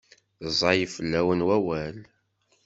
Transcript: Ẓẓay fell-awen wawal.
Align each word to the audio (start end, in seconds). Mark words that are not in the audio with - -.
Ẓẓay 0.51 0.81
fell-awen 0.93 1.45
wawal. 1.47 1.97